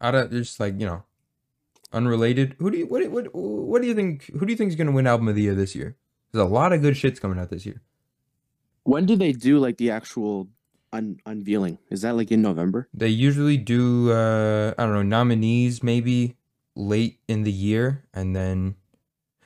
out 0.00 0.16
of 0.16 0.32
just 0.32 0.58
like, 0.58 0.80
you 0.80 0.86
know, 0.86 1.04
unrelated, 1.92 2.56
who 2.58 2.72
do 2.72 2.78
you 2.78 2.86
what 2.86 3.08
what 3.08 3.32
what 3.32 3.82
do 3.82 3.86
you 3.86 3.94
think 3.94 4.24
who 4.32 4.44
do 4.44 4.52
you 4.52 4.56
think 4.56 4.70
is 4.70 4.74
gonna 4.74 4.90
win 4.90 5.06
album 5.06 5.28
of 5.28 5.36
the 5.36 5.42
year 5.42 5.54
this 5.54 5.76
year? 5.76 5.96
There's 6.32 6.44
a 6.44 6.48
lot 6.48 6.72
of 6.72 6.82
good 6.82 6.94
shits 6.94 7.20
coming 7.20 7.38
out 7.38 7.50
this 7.50 7.64
year. 7.64 7.82
When 8.82 9.06
do 9.06 9.14
they 9.14 9.30
do 9.30 9.60
like 9.60 9.76
the 9.76 9.92
actual 9.92 10.48
un- 10.92 11.20
unveiling? 11.24 11.78
Is 11.90 12.02
that 12.02 12.16
like 12.16 12.32
in 12.32 12.42
November? 12.42 12.88
They 12.92 13.10
usually 13.10 13.58
do 13.58 14.10
uh 14.10 14.74
I 14.76 14.84
don't 14.84 14.94
know, 14.94 15.02
nominees 15.02 15.84
maybe 15.84 16.36
late 16.74 17.20
in 17.28 17.44
the 17.44 17.52
year 17.52 18.02
and 18.12 18.34
then 18.34 18.74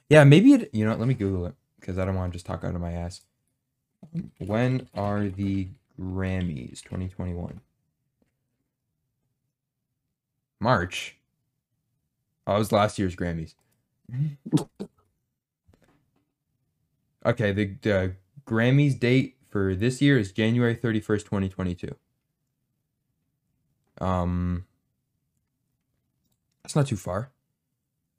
yeah, 0.08 0.24
maybe 0.24 0.54
it 0.54 0.70
you 0.72 0.86
know, 0.86 0.94
let 0.94 1.06
me 1.06 1.12
Google 1.12 1.44
it 1.44 1.54
because 1.78 1.98
I 1.98 2.06
don't 2.06 2.14
want 2.14 2.32
to 2.32 2.36
just 2.36 2.46
talk 2.46 2.64
out 2.64 2.74
of 2.74 2.80
my 2.80 2.92
ass. 2.92 3.20
When 4.38 4.88
are 4.94 5.28
the 5.28 5.68
Grammys 5.98 6.82
2021? 6.82 7.60
March. 10.60 11.16
Oh, 12.46 12.56
it 12.56 12.58
was 12.58 12.72
last 12.72 12.98
year's 12.98 13.16
Grammys. 13.16 13.54
okay, 17.26 17.52
the, 17.52 17.76
the 17.82 18.16
Grammys 18.46 18.98
date 18.98 19.36
for 19.48 19.74
this 19.74 20.02
year 20.02 20.18
is 20.18 20.32
January 20.32 20.76
31st, 20.76 21.24
2022. 21.24 21.94
Um 24.00 24.64
that's 26.62 26.76
not 26.76 26.86
too 26.86 26.96
far. 26.96 27.32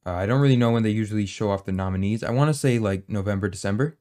Uh, 0.05 0.11
I 0.11 0.25
don't 0.25 0.41
really 0.41 0.57
know 0.57 0.71
when 0.71 0.83
they 0.83 0.89
usually 0.89 1.25
show 1.25 1.49
off 1.49 1.65
the 1.65 1.71
nominees. 1.71 2.23
I 2.23 2.31
want 2.31 2.49
to 2.49 2.53
say 2.53 2.77
like 2.77 3.07
November, 3.09 3.47
December. 3.47 3.97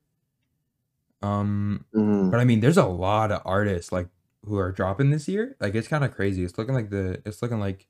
Um 1.23 1.85
Mhm. 1.95 2.31
but 2.31 2.41
I 2.41 2.45
mean, 2.45 2.61
there's 2.61 2.77
a 2.77 2.87
lot 2.87 3.31
of 3.33 3.43
artists 3.45 3.93
like 3.93 4.09
who 4.45 4.59
are 4.59 4.73
dropping 4.73 5.11
this 5.11 5.29
year. 5.29 5.57
Like 5.61 5.75
it's 5.75 5.89
kind 5.89 6.05
of 6.05 6.15
crazy. 6.15 6.45
It's 6.45 6.59
looking 6.59 6.75
like 6.75 6.91
the 6.91 7.23
it's 7.25 7.43
looking 7.43 7.61
like 7.61 7.87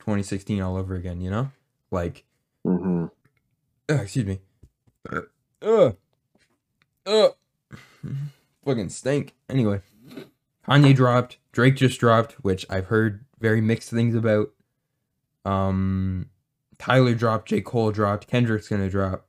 2016 0.00 0.60
all 0.60 0.76
over 0.76 0.94
again. 0.94 1.20
You 1.20 1.30
know, 1.30 1.50
like 1.90 2.24
mm-hmm. 2.66 3.06
uh, 3.90 4.02
excuse 4.02 4.26
me. 4.26 4.40
Uh, 5.62 5.92
uh, 7.06 7.28
fucking 8.64 8.88
stink. 8.88 9.34
Anyway, 9.48 9.80
Kanye 10.66 10.94
dropped. 10.94 11.38
Drake 11.52 11.76
just 11.76 12.00
dropped, 12.00 12.32
which 12.44 12.64
I've 12.70 12.86
heard 12.86 13.24
very 13.40 13.60
mixed 13.60 13.90
things 13.90 14.14
about. 14.14 14.50
Um, 15.44 16.30
Tyler 16.78 17.14
dropped. 17.14 17.48
J 17.48 17.60
Cole 17.60 17.90
dropped. 17.92 18.26
Kendrick's 18.26 18.68
gonna 18.68 18.88
drop. 18.88 19.26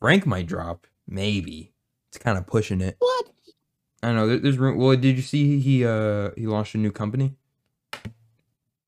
Frank 0.00 0.26
might 0.26 0.46
drop. 0.46 0.86
Maybe. 1.06 1.71
It's 2.12 2.18
kind 2.22 2.36
of 2.36 2.46
pushing 2.46 2.82
it. 2.82 2.96
What? 2.98 3.26
I 4.02 4.08
don't 4.08 4.16
know. 4.16 4.26
there- 4.28 4.38
There's 4.38 4.58
room. 4.58 4.76
Well, 4.76 4.94
did 4.96 5.16
you 5.16 5.22
see 5.22 5.58
he 5.60 5.84
uh 5.86 6.30
he 6.36 6.46
launched 6.46 6.74
a 6.74 6.78
new 6.78 6.92
company? 6.92 7.36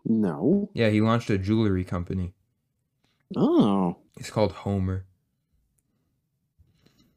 No. 0.05 0.69
Yeah, 0.75 0.91
he 0.91 1.01
launched 1.01 1.31
a 1.31 1.39
jewelry 1.39 1.85
company. 1.85 2.35
Oh. 3.37 3.97
It's 4.19 4.31
called 4.31 4.53
Homer. 4.53 5.07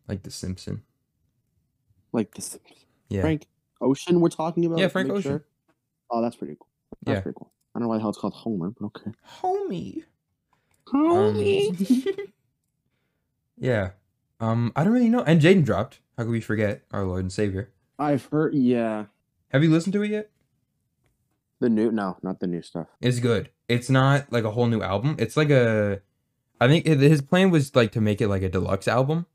Like 0.08 0.24
the 0.24 0.32
Simpson. 0.32 0.84
Like 2.14 2.34
this 2.36 2.58
Yeah. 3.10 3.22
Frank 3.22 3.46
Ocean 3.82 4.22
we're 4.22 4.30
talking 4.30 4.66
about? 4.66 4.80
Yeah, 4.80 4.88
Frank 4.88 5.10
Ocean. 5.10 5.22
sure? 5.32 5.46
Oh, 6.10 6.22
that's 6.22 6.38
pretty 6.38 6.56
cool. 6.56 6.68
That's 7.04 7.18
Yeah. 7.18 7.22
pretty 7.22 7.36
cool. 7.38 7.52
I 7.76 7.80
don't 7.80 7.84
know 7.84 7.90
why 7.90 7.98
the 7.98 8.02
hell 8.02 8.10
it's 8.12 8.18
called 8.18 8.34
Homer, 8.34 8.70
but 8.70 8.86
okay. 8.86 9.12
Homie. 9.42 10.04
Homie. 10.88 12.16
Um, 12.18 12.18
yeah. 13.58 13.90
Um, 14.40 14.72
I 14.76 14.84
don't 14.84 14.94
really 14.94 15.10
know. 15.10 15.24
And 15.24 15.42
Jaden 15.42 15.66
dropped. 15.66 16.00
How 16.18 16.24
could 16.24 16.32
we 16.32 16.42
forget 16.42 16.84
our 16.92 17.04
Lord 17.06 17.22
and 17.22 17.32
Savior? 17.32 17.72
I've 18.00 18.26
heard 18.26 18.54
yeah. 18.54 19.06
Have 19.50 19.64
you 19.64 19.72
listened 19.72 19.94
to 19.94 20.04
it 20.04 20.12
yet? 20.12 20.30
The 21.60 21.70
new 21.70 21.92
no, 21.92 22.18
not 22.22 22.40
the 22.40 22.48
new 22.48 22.62
stuff. 22.62 22.88
It's 23.02 23.20
good. 23.20 23.50
It's 23.68 23.90
not 23.90 24.32
like 24.32 24.44
a 24.44 24.52
whole 24.52 24.68
new 24.68 24.82
album. 24.82 25.16
It's 25.20 25.36
like 25.38 25.50
a. 25.50 26.02
I 26.60 26.68
think 26.68 26.86
his 26.86 27.22
plan 27.22 27.52
was 27.52 27.76
like 27.76 27.92
to 27.94 28.02
make 28.02 28.22
it 28.22 28.28
like 28.28 28.42
a 28.44 28.50
deluxe 28.50 28.88
album. 28.88 29.26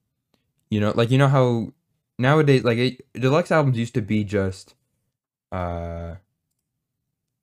You 0.71 0.81
know, 0.81 0.93
like 0.95 1.11
you 1.11 1.19
know 1.19 1.29
how 1.29 1.73
nowadays 2.19 2.65
like 2.65 2.79
it, 2.79 3.07
deluxe 3.15 3.51
albums 3.51 3.79
used 3.79 3.95
to 3.95 4.03
be 4.03 4.25
just, 4.25 4.75
uh, 5.51 6.17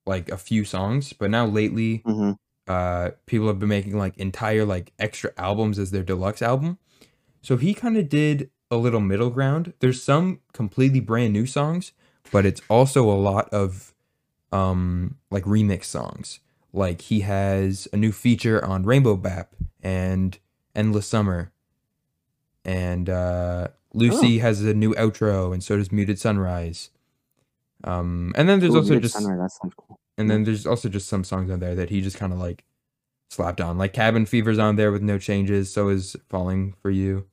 like 0.06 0.30
a 0.30 0.36
few 0.36 0.64
songs, 0.64 1.12
but 1.12 1.30
now 1.30 1.46
lately 1.46 2.02
Mm-hmm. 2.06 2.32
uh 2.68 3.10
people 3.26 3.46
have 3.48 3.58
been 3.58 3.68
making 3.68 3.96
like 3.96 4.16
entire 4.18 4.64
like 4.64 4.92
extra 4.98 5.32
albums 5.36 5.78
as 5.78 5.90
their 5.90 6.02
deluxe 6.02 6.42
album 6.42 6.78
so 7.42 7.56
he 7.56 7.74
kind 7.74 7.96
of 7.96 8.08
did 8.08 8.50
a 8.70 8.76
little 8.76 9.00
middle 9.00 9.30
ground 9.30 9.72
there's 9.80 10.02
some 10.02 10.40
completely 10.52 11.00
brand 11.00 11.32
new 11.32 11.46
songs 11.46 11.92
but 12.30 12.46
it's 12.46 12.60
also 12.68 13.10
a 13.10 13.14
lot 13.14 13.48
of 13.50 13.92
um 14.52 15.16
like 15.30 15.44
remix 15.44 15.84
songs 15.84 16.40
like 16.72 17.02
he 17.02 17.20
has 17.20 17.88
a 17.92 17.96
new 17.96 18.12
feature 18.12 18.64
on 18.64 18.84
rainbow 18.84 19.16
bap 19.16 19.54
and 19.82 20.38
endless 20.74 21.06
summer 21.06 21.52
and 22.64 23.08
uh 23.08 23.68
lucy 23.92 24.38
has 24.38 24.62
a 24.62 24.74
new 24.74 24.94
outro 24.94 25.52
and 25.52 25.64
so 25.64 25.76
does 25.76 25.90
muted 25.90 26.18
sunrise 26.18 26.90
um 27.84 28.32
and 28.36 28.48
then 28.48 28.60
there's 28.60 28.74
also 28.74 29.00
just 29.00 29.14
Sunrise, 29.14 29.58
cool. 29.76 29.98
and 30.18 30.30
then 30.30 30.44
there's 30.44 30.66
also 30.66 30.88
just 30.88 31.08
some 31.08 31.24
songs 31.24 31.50
on 31.50 31.60
there 31.60 31.74
that 31.74 31.90
he 31.90 32.00
just 32.00 32.18
kind 32.18 32.32
of 32.32 32.38
like 32.38 32.64
slapped 33.30 33.60
on. 33.60 33.78
Like 33.78 33.92
Cabin 33.92 34.26
Fever's 34.26 34.58
on 34.58 34.76
there 34.76 34.92
with 34.92 35.02
no 35.02 35.18
changes. 35.18 35.72
So 35.72 35.88
is 35.88 36.16
Falling 36.28 36.74
for 36.82 36.90
You. 36.90 37.26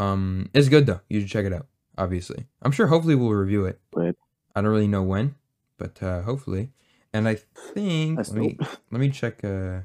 Um, 0.00 0.48
it's 0.54 0.68
good 0.68 0.86
though. 0.86 1.00
You 1.08 1.20
should 1.20 1.28
check 1.28 1.44
it 1.44 1.52
out. 1.52 1.66
Obviously, 1.98 2.46
I'm 2.62 2.72
sure. 2.72 2.86
Hopefully, 2.86 3.14
we'll 3.14 3.30
review 3.30 3.66
it. 3.66 3.80
Good. 3.92 4.16
I 4.54 4.62
don't 4.62 4.70
really 4.70 4.88
know 4.88 5.02
when, 5.02 5.34
but 5.78 6.02
uh, 6.02 6.22
hopefully. 6.22 6.70
And 7.12 7.28
I 7.28 7.34
think 7.74 8.16
That's 8.16 8.30
let 8.30 8.40
me 8.40 8.52
dope. 8.54 8.68
let 8.90 9.00
me 9.00 9.10
check 9.10 9.44
uh 9.44 9.80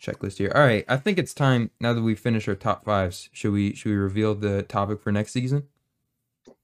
checklist 0.00 0.38
here. 0.38 0.50
All 0.54 0.62
right, 0.62 0.84
I 0.88 0.96
think 0.96 1.18
it's 1.18 1.34
time 1.34 1.70
now 1.80 1.92
that 1.92 2.02
we 2.02 2.14
finished 2.14 2.48
our 2.48 2.54
top 2.54 2.84
fives. 2.84 3.28
Should 3.32 3.52
we 3.52 3.74
should 3.74 3.90
we 3.90 3.96
reveal 3.96 4.34
the 4.34 4.62
topic 4.62 5.00
for 5.00 5.12
next 5.12 5.32
season? 5.32 5.64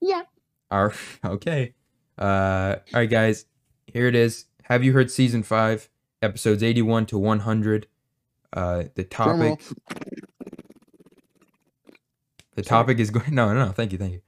Yeah. 0.00 0.22
Our 0.70 0.94
okay. 1.24 1.74
Uh, 2.16 2.76
all 2.94 3.00
right, 3.00 3.10
guys. 3.10 3.44
Here 3.86 4.06
it 4.06 4.14
is. 4.14 4.46
Have 4.64 4.84
you 4.84 4.92
heard 4.92 5.10
season 5.10 5.42
five, 5.42 5.88
episodes 6.22 6.62
eighty-one 6.62 7.06
to 7.06 7.18
one 7.18 7.40
hundred? 7.40 7.86
Uh, 8.52 8.84
the 8.94 9.04
Drum 9.04 9.40
roll. 9.40 9.56
topic. 9.56 10.17
The 12.58 12.64
Sorry. 12.64 12.80
topic 12.82 12.98
is 12.98 13.10
going. 13.10 13.26
No, 13.34 13.52
no, 13.54 13.66
no. 13.66 13.72
Thank 13.72 13.92
you, 13.92 13.98
thank 13.98 14.14
you. 14.14 14.20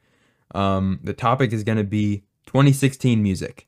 Um, 0.58 1.00
the 1.02 1.12
topic 1.12 1.52
is 1.52 1.64
going 1.64 1.78
to 1.78 1.84
be 1.84 2.22
2016 2.46 3.20
music. 3.22 3.66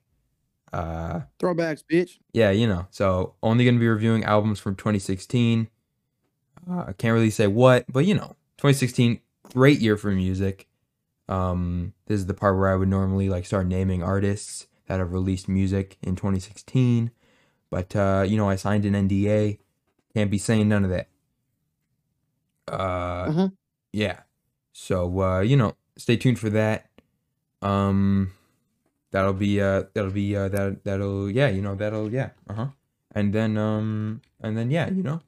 Uh, 0.72 1.22
Throwbacks, 1.40 1.82
bitch. 1.90 2.18
yeah, 2.32 2.50
you 2.50 2.66
know. 2.68 2.86
So 2.90 3.34
only 3.42 3.64
going 3.64 3.74
to 3.74 3.80
be 3.80 3.88
reviewing 3.88 4.24
albums 4.24 4.60
from 4.60 4.76
2016. 4.76 5.68
Uh, 6.70 6.84
I 6.88 6.92
can't 6.92 7.12
really 7.12 7.30
say 7.30 7.46
what, 7.48 7.84
but 7.92 8.06
you 8.06 8.14
know, 8.14 8.36
2016 8.58 9.20
great 9.52 9.80
year 9.80 9.96
for 9.96 10.12
music. 10.12 10.68
Um, 11.28 11.92
this 12.06 12.20
is 12.20 12.26
the 12.26 12.34
part 12.34 12.56
where 12.56 12.68
I 12.68 12.76
would 12.76 12.88
normally 12.88 13.28
like 13.28 13.44
start 13.46 13.66
naming 13.66 14.02
artists 14.02 14.66
that 14.86 14.98
have 15.00 15.12
released 15.12 15.48
music 15.48 15.98
in 16.02 16.14
2016, 16.16 17.10
but 17.70 17.94
uh, 17.96 18.24
you 18.26 18.36
know, 18.36 18.48
I 18.48 18.54
signed 18.56 18.84
an 18.84 18.94
NDA. 19.08 19.58
Can't 20.14 20.30
be 20.30 20.38
saying 20.38 20.68
none 20.68 20.84
of 20.84 20.90
that. 20.90 21.08
Uh, 22.68 23.26
Mhm. 23.28 23.52
yeah. 23.92 24.20
So 24.72 25.20
uh, 25.20 25.40
you 25.40 25.56
know, 25.56 25.76
stay 25.96 26.16
tuned 26.16 26.38
for 26.38 26.50
that. 26.50 26.86
Um, 27.60 28.32
that'll 29.10 29.32
be 29.34 29.60
uh, 29.60 29.84
that'll 29.94 30.10
be 30.10 30.36
uh, 30.36 30.48
that 30.48 30.84
that'll 30.84 31.30
yeah, 31.30 31.48
you 31.48 31.62
know, 31.62 31.74
that'll 31.74 32.12
yeah, 32.12 32.30
uh 32.48 32.54
huh. 32.54 32.66
And 33.14 33.32
then 33.32 33.56
um, 33.58 34.22
and 34.40 34.56
then 34.56 34.70
yeah, 34.70 34.88
you 34.90 35.02
know. 35.02 35.20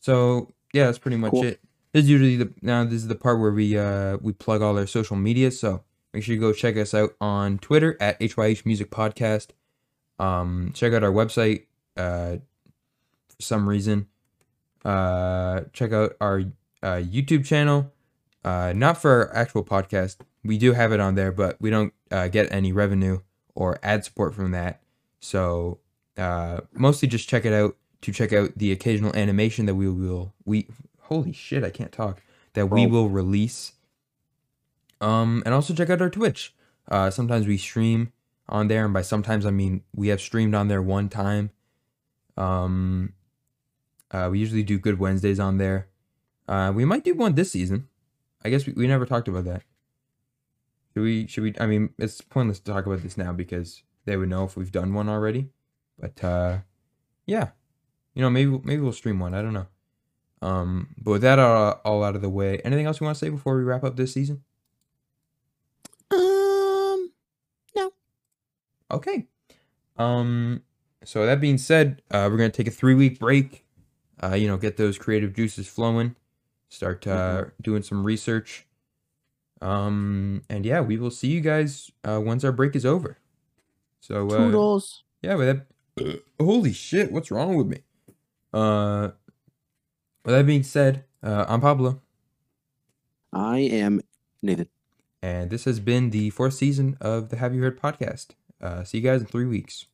So 0.00 0.52
yeah, 0.72 0.86
that's 0.86 0.98
pretty 0.98 1.16
much 1.16 1.32
Cool. 1.32 1.44
it. 1.44 1.60
This 1.92 2.04
is 2.04 2.10
usually 2.10 2.36
the 2.36 2.52
now 2.62 2.84
this 2.84 2.94
is 2.94 3.08
the 3.08 3.14
part 3.14 3.38
where 3.40 3.52
we 3.52 3.76
uh 3.78 4.18
we 4.20 4.32
plug 4.32 4.62
all 4.62 4.78
our 4.78 4.86
social 4.86 5.16
media. 5.16 5.50
So 5.50 5.82
make 6.12 6.22
sure 6.24 6.34
you 6.34 6.40
go 6.40 6.52
check 6.52 6.76
us 6.76 6.94
out 6.94 7.14
on 7.20 7.58
Twitter 7.58 7.96
at 8.00 8.20
HYH 8.20 8.64
Music 8.64 8.90
Podcast. 8.90 9.48
Um, 10.18 10.70
check 10.74 10.92
out 10.92 11.02
our 11.04 11.12
website. 11.12 11.66
Uh, 11.96 12.36
for 13.28 13.42
some 13.42 13.68
reason, 13.68 14.06
uh, 14.84 15.62
check 15.72 15.92
out 15.92 16.16
our 16.20 16.40
uh, 16.82 17.02
YouTube 17.02 17.44
channel. 17.44 17.92
Uh, 18.44 18.72
not 18.76 19.00
for 19.00 19.10
our 19.10 19.34
actual 19.34 19.64
podcast. 19.64 20.18
We 20.44 20.58
do 20.58 20.72
have 20.72 20.92
it 20.92 21.00
on 21.00 21.14
there, 21.14 21.32
but 21.32 21.56
we 21.60 21.70
don't 21.70 21.94
uh, 22.10 22.28
get 22.28 22.52
any 22.52 22.72
revenue 22.72 23.20
or 23.54 23.78
ad 23.82 24.04
support 24.04 24.34
from 24.34 24.50
that. 24.50 24.82
So 25.20 25.78
uh, 26.18 26.60
mostly 26.72 27.08
just 27.08 27.28
check 27.28 27.44
it 27.44 27.52
out 27.52 27.76
to 28.02 28.12
check 28.12 28.32
out 28.32 28.52
the 28.56 28.70
occasional 28.70 29.16
animation 29.16 29.64
that 29.66 29.74
we 29.74 29.88
will 29.88 30.34
we 30.44 30.68
holy 31.04 31.32
shit 31.32 31.64
I 31.64 31.70
can't 31.70 31.90
talk 31.92 32.20
that 32.52 32.66
we 32.66 32.86
will 32.86 33.08
release. 33.08 33.72
Um, 35.00 35.42
and 35.44 35.54
also 35.54 35.74
check 35.74 35.90
out 35.90 36.00
our 36.00 36.10
Twitch. 36.10 36.54
Uh, 36.88 37.10
sometimes 37.10 37.46
we 37.46 37.56
stream 37.56 38.12
on 38.48 38.68
there, 38.68 38.84
and 38.84 38.94
by 38.94 39.02
sometimes 39.02 39.44
I 39.46 39.50
mean 39.50 39.82
we 39.94 40.08
have 40.08 40.20
streamed 40.20 40.54
on 40.54 40.68
there 40.68 40.82
one 40.82 41.08
time. 41.08 41.50
Um, 42.36 43.14
uh, 44.10 44.28
we 44.30 44.38
usually 44.38 44.62
do 44.62 44.78
Good 44.78 44.98
Wednesdays 44.98 45.40
on 45.40 45.58
there. 45.58 45.88
Uh, 46.46 46.72
we 46.74 46.84
might 46.84 47.04
do 47.04 47.14
one 47.14 47.34
this 47.34 47.52
season. 47.52 47.88
I 48.44 48.50
guess 48.50 48.66
we, 48.66 48.72
we 48.74 48.86
never 48.86 49.06
talked 49.06 49.28
about 49.28 49.44
that. 49.44 49.62
Should 50.92 51.02
we? 51.02 51.26
Should 51.26 51.42
we? 51.44 51.54
I 51.58 51.66
mean, 51.66 51.90
it's 51.98 52.20
pointless 52.20 52.60
to 52.60 52.72
talk 52.72 52.86
about 52.86 53.02
this 53.02 53.16
now 53.16 53.32
because 53.32 53.82
they 54.04 54.16
would 54.16 54.28
know 54.28 54.44
if 54.44 54.56
we've 54.56 54.72
done 54.72 54.94
one 54.94 55.08
already. 55.08 55.50
But 55.98 56.22
uh, 56.22 56.58
yeah, 57.26 57.50
you 58.14 58.22
know, 58.22 58.30
maybe 58.30 58.60
maybe 58.62 58.82
we'll 58.82 58.92
stream 58.92 59.18
one. 59.18 59.34
I 59.34 59.42
don't 59.42 59.54
know. 59.54 59.66
Um, 60.42 60.88
but 60.98 61.12
with 61.12 61.22
that 61.22 61.38
all, 61.38 61.80
all 61.84 62.04
out 62.04 62.16
of 62.16 62.22
the 62.22 62.28
way, 62.28 62.58
anything 62.58 62.86
else 62.86 63.00
you 63.00 63.06
want 63.06 63.16
to 63.16 63.24
say 63.24 63.30
before 63.30 63.56
we 63.56 63.64
wrap 63.64 63.82
up 63.82 63.96
this 63.96 64.12
season? 64.12 64.42
Um, 66.10 67.10
no. 67.74 67.92
Okay. 68.90 69.26
Um, 69.96 70.62
so 71.02 71.24
that 71.24 71.40
being 71.40 71.58
said, 71.58 72.02
uh, 72.10 72.28
we're 72.30 72.36
gonna 72.36 72.50
take 72.50 72.68
a 72.68 72.72
three 72.72 72.94
week 72.94 73.18
break. 73.18 73.64
Uh, 74.22 74.34
you 74.34 74.46
know, 74.46 74.56
get 74.56 74.76
those 74.76 74.96
creative 74.96 75.34
juices 75.34 75.66
flowing. 75.66 76.14
Start 76.74 77.06
uh, 77.06 77.44
doing 77.62 77.82
some 77.82 78.02
research. 78.04 78.66
Um, 79.60 80.42
and 80.50 80.66
yeah, 80.66 80.80
we 80.80 80.98
will 80.98 81.12
see 81.12 81.28
you 81.28 81.40
guys 81.40 81.90
uh, 82.02 82.20
once 82.20 82.42
our 82.44 82.52
break 82.52 82.74
is 82.74 82.84
over. 82.84 83.18
So 84.00 84.28
uh, 84.28 84.36
Toodles. 84.36 85.04
yeah, 85.22 85.36
with 85.36 85.64
that, 85.96 86.20
holy 86.40 86.72
shit, 86.72 87.12
what's 87.12 87.30
wrong 87.30 87.56
with 87.56 87.68
me? 87.68 87.78
Uh, 88.52 89.10
with 90.24 90.34
that 90.34 90.46
being 90.46 90.64
said, 90.64 91.04
uh, 91.22 91.46
I'm 91.48 91.60
Pablo, 91.60 92.02
I 93.32 93.58
am 93.60 94.00
Nathan. 94.42 94.68
and 95.22 95.50
this 95.50 95.64
has 95.64 95.80
been 95.80 96.10
the 96.10 96.30
fourth 96.30 96.54
season 96.54 96.96
of 97.00 97.30
the 97.30 97.36
Have 97.36 97.54
You 97.54 97.62
Heard 97.62 97.80
podcast. 97.80 98.28
Uh, 98.60 98.84
see 98.84 98.98
you 98.98 99.04
guys 99.04 99.20
in 99.20 99.26
three 99.26 99.46
weeks. 99.46 99.86